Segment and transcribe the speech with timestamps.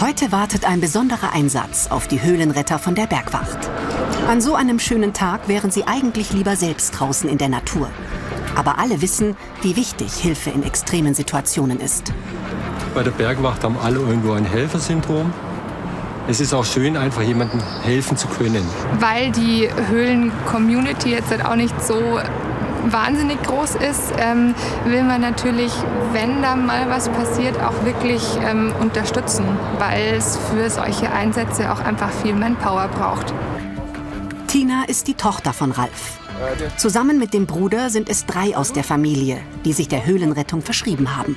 [0.00, 3.70] Heute wartet ein besonderer Einsatz auf die Höhlenretter von der Bergwacht.
[4.28, 7.88] An so einem schönen Tag wären sie eigentlich lieber selbst draußen in der Natur.
[8.56, 12.12] Aber alle wissen, wie wichtig Hilfe in extremen Situationen ist.
[12.92, 15.32] Bei der Bergwacht haben alle irgendwo ein Helfersyndrom.
[16.26, 18.66] Es ist auch schön, einfach jemandem helfen zu können.
[18.98, 22.18] Weil die Höhlen-Community jetzt halt auch nicht so
[22.92, 25.72] wahnsinnig groß ist, ähm, will man natürlich,
[26.12, 29.44] wenn da mal was passiert, auch wirklich ähm, unterstützen,
[29.78, 33.32] weil es für solche Einsätze auch einfach viel Manpower braucht.
[34.46, 36.18] Tina ist die Tochter von Ralf.
[36.76, 41.16] Zusammen mit dem Bruder sind es drei aus der Familie, die sich der Höhlenrettung verschrieben
[41.16, 41.36] haben.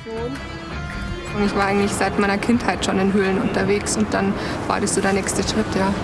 [1.44, 4.34] Ich war eigentlich seit meiner Kindheit schon in Höhlen unterwegs und dann
[4.66, 5.94] war das so der nächste Schritt, ja.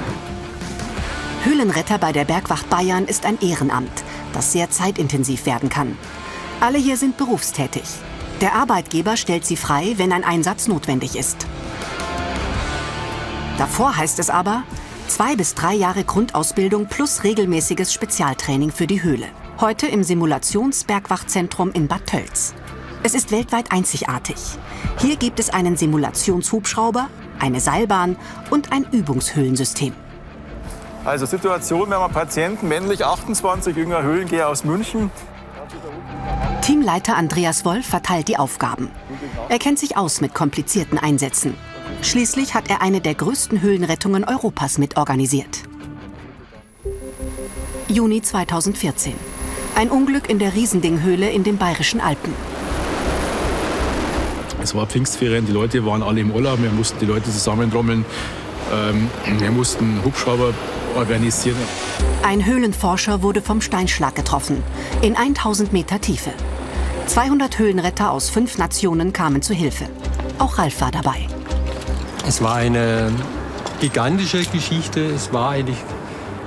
[1.44, 5.98] Höhlenretter bei der Bergwacht Bayern ist ein Ehrenamt, das sehr zeitintensiv werden kann.
[6.60, 7.82] Alle hier sind berufstätig.
[8.40, 11.46] Der Arbeitgeber stellt sie frei, wenn ein Einsatz notwendig ist.
[13.58, 14.62] Davor heißt es aber,
[15.06, 19.26] zwei bis drei Jahre Grundausbildung plus regelmäßiges Spezialtraining für die Höhle.
[19.60, 22.54] Heute im Simulationsbergwachtzentrum in Bad Tölz.
[23.02, 24.36] Es ist weltweit einzigartig.
[24.98, 28.16] Hier gibt es einen Simulationshubschrauber, eine Seilbahn
[28.48, 29.92] und ein Übungshöhlensystem.
[31.04, 35.10] Also Situation, wir haben einen Patienten, männlich 28, jünger Höhlengeher aus München.
[36.62, 38.90] Teamleiter Andreas Wolf verteilt die Aufgaben.
[39.50, 41.54] Er kennt sich aus mit komplizierten Einsätzen.
[42.00, 45.60] Schließlich hat er eine der größten Höhlenrettungen Europas mitorganisiert.
[47.88, 49.12] Juni 2014.
[49.74, 52.32] Ein Unglück in der Riesendinghöhle in den Bayerischen Alpen.
[54.62, 58.06] Es war Pfingstferien, die Leute waren alle im Urlaub, wir mussten die Leute zusammentrommeln,
[59.38, 60.54] wir mussten Hubschrauber
[60.96, 61.56] organisieren.
[62.22, 64.62] Ein Höhlenforscher wurde vom Steinschlag getroffen,
[65.02, 66.30] in 1000 Meter Tiefe.
[67.06, 69.86] 200 Höhlenretter aus fünf Nationen kamen zu Hilfe.
[70.38, 71.26] Auch Ralf war dabei.
[72.26, 73.12] Es war eine
[73.80, 75.04] gigantische Geschichte.
[75.04, 75.76] Es war eigentlich,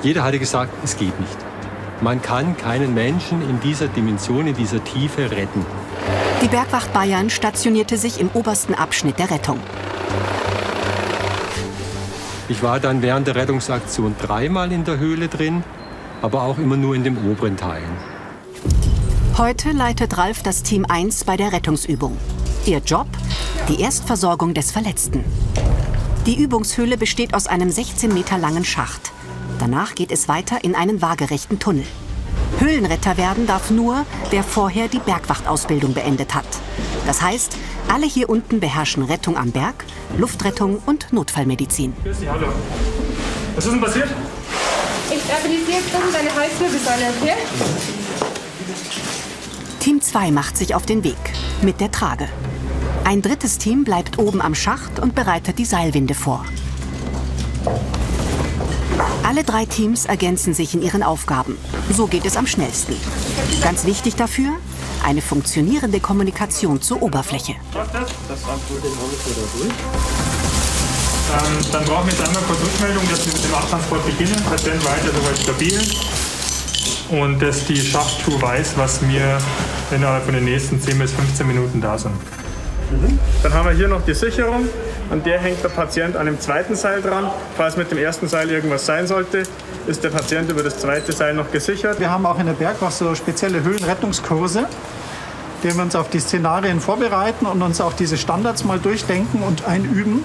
[0.02, 1.38] jeder hatte gesagt, es geht nicht.
[2.02, 5.66] Man kann keinen Menschen in dieser Dimension, in dieser Tiefe retten.
[6.41, 9.59] Die Bergwacht Bayern stationierte sich im obersten Abschnitt der Rettung.
[12.50, 15.63] Ich war dann während der Rettungsaktion dreimal in der Höhle drin,
[16.22, 17.91] aber auch immer nur in den oberen Teilen.
[19.38, 22.18] Heute leitet Ralf das Team 1 bei der Rettungsübung.
[22.66, 23.08] Ihr Job?
[23.68, 25.25] Die Erstversorgung des Verletzten.
[26.25, 29.12] Die Übungshöhle besteht aus einem 16 Meter langen Schacht.
[29.59, 31.85] Danach geht es weiter in einen waagerechten Tunnel.
[32.59, 36.46] Höhlenretter werden darf nur, wer vorher die Bergwachtausbildung beendet hat.
[37.06, 37.56] Das heißt,
[37.91, 39.85] alle hier unten beherrschen Rettung am Berg,
[40.18, 41.94] Luftrettung und Notfallmedizin.
[42.03, 42.47] Grüß dich, hallo.
[43.56, 44.09] Was ist denn passiert?
[45.09, 47.34] Ich stabilisiere jetzt deine Halswirbelsäule, okay?
[49.79, 51.16] Team 2 macht sich auf den Weg
[51.62, 52.28] mit der Trage.
[53.06, 56.46] Ein drittes Team bleibt oben am Schacht und bereitet die Seilwinde vor.
[59.28, 61.58] Alle drei Teams ergänzen sich in ihren Aufgaben.
[61.92, 62.96] So geht es am schnellsten.
[63.62, 64.54] Ganz wichtig dafür,
[65.06, 67.56] eine funktionierende Kommunikation zur Oberfläche.
[67.74, 67.84] Dann
[71.84, 74.42] brauchen wir jetzt einmal kurz Rückmeldung, dass wir mit dem Abtransport beginnen.
[74.46, 75.82] Patient weiter soweit stabil.
[77.09, 79.40] Und dass die Schachttour weiß, was wir
[79.92, 82.16] innerhalb von den nächsten 10 bis 15 Minuten da sind.
[82.92, 83.20] Mhm.
[83.44, 84.68] Dann haben wir hier noch die Sicherung.
[85.09, 87.30] An der hängt der Patient an dem zweiten Seil dran.
[87.56, 89.44] Falls mit dem ersten Seil irgendwas sein sollte,
[89.88, 92.00] ist der Patient über das zweite Seil noch gesichert.
[92.00, 94.66] Wir haben auch in der Bergwacht so spezielle Höhlenrettungskurse,
[95.64, 99.66] denen wir uns auf die Szenarien vorbereiten und uns auch diese Standards mal durchdenken und
[99.66, 100.24] einüben.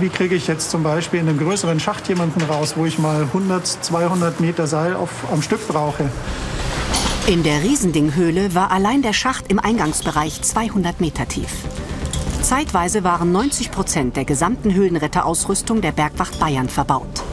[0.00, 3.22] Wie kriege ich jetzt zum Beispiel in einem größeren Schacht jemanden raus, wo ich mal
[3.22, 6.10] 100, 200 Meter Seil auf, am Stück brauche?
[7.26, 11.50] In der Riesendinghöhle war allein der Schacht im Eingangsbereich 200 Meter tief.
[12.42, 17.24] Zeitweise waren 90 Prozent der gesamten Höhlenretterausrüstung der Bergwacht Bayern verbaut.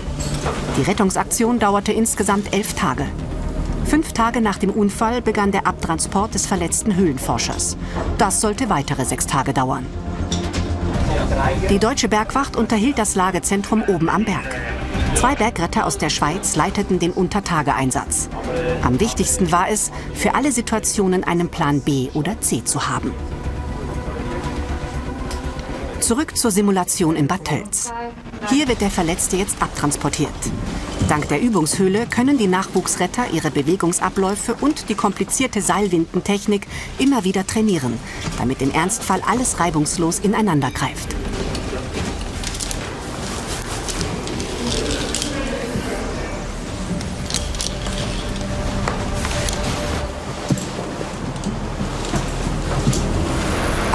[0.78, 3.06] Die Rettungsaktion dauerte insgesamt elf Tage.
[3.86, 7.78] Fünf Tage nach dem Unfall begann der Abtransport des verletzten Höhlenforschers.
[8.18, 9.86] Das sollte weitere sechs Tage dauern.
[11.70, 14.60] Die deutsche Bergwacht unterhielt das Lagezentrum oben am Berg.
[15.16, 18.28] Zwei Bergretter aus der Schweiz leiteten den Untertageeinsatz.
[18.84, 23.14] Am wichtigsten war es, für alle Situationen einen Plan B oder C zu haben.
[26.00, 27.92] Zurück zur Simulation in Bad Tölz.
[28.50, 30.30] Hier wird der Verletzte jetzt abtransportiert.
[31.08, 36.68] Dank der Übungshöhle können die Nachwuchsretter ihre Bewegungsabläufe und die komplizierte Seilwindentechnik
[37.00, 37.98] immer wieder trainieren,
[38.38, 41.16] damit im Ernstfall alles reibungslos ineinander greift.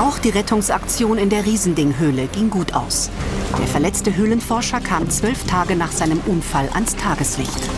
[0.01, 3.11] Auch die Rettungsaktion in der Riesendinghöhle ging gut aus.
[3.59, 7.69] Der verletzte Höhlenforscher kam zwölf Tage nach seinem Unfall ans Tageslicht.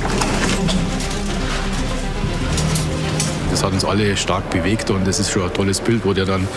[3.63, 6.25] Das hat uns alle stark bewegt und das ist schon ein tolles Bild, wo der
[6.25, 6.49] dann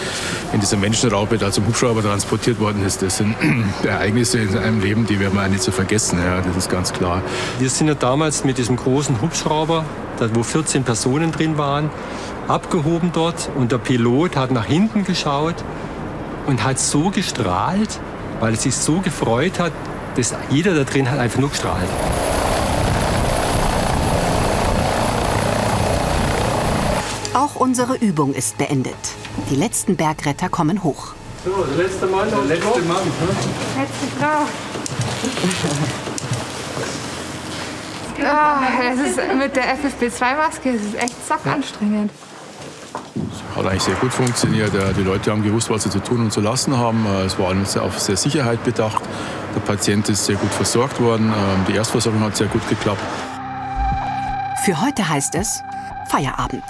[0.53, 3.03] in dieser Menschenraupe da zum Hubschrauber transportiert worden ist.
[3.03, 3.35] Das sind
[3.83, 6.17] Ereignisse in einem Leben, die werden wir nicht so vergessen.
[6.17, 7.21] Ja, das ist ganz klar.
[7.59, 9.85] Wir sind ja damals mit diesem großen Hubschrauber,
[10.33, 11.91] wo 14 Personen drin waren,
[12.47, 15.63] abgehoben dort und der Pilot hat nach hinten geschaut
[16.47, 17.99] und hat so gestrahlt,
[18.39, 19.73] weil er sich so gefreut hat,
[20.15, 21.87] dass jeder da drin hat einfach nur gestrahlt.
[27.35, 28.95] Auch unsere Übung ist beendet.
[29.49, 31.07] Die letzten Bergretter kommen hoch.
[31.43, 32.29] So, der letzte Mann.
[32.29, 33.03] Der letzte Mann.
[33.77, 34.47] Letzte Frau.
[38.25, 42.09] Ah, es ist mit der FFP2-Maske es ist echt sackanstrengend.
[43.53, 44.71] Hat eigentlich sehr gut funktioniert.
[44.97, 47.05] Die Leute haben gewusst, was sie zu tun und zu lassen haben.
[47.25, 49.03] Es war alles auf sehr Sicherheit bedacht.
[49.53, 51.33] Der Patient ist sehr gut versorgt worden.
[51.67, 53.03] Die Erstversorgung hat sehr gut geklappt.
[54.63, 55.61] Für heute heißt es
[56.07, 56.63] Feierabend.